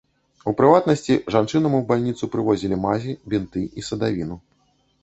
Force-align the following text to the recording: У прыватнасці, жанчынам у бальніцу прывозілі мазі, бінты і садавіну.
У 0.51 0.53
прыватнасці, 0.61 1.17
жанчынам 1.35 1.77
у 1.81 1.83
бальніцу 1.91 2.31
прывозілі 2.37 2.83
мазі, 2.87 3.17
бінты 3.35 3.61
і 3.79 3.89
садавіну. 3.93 4.35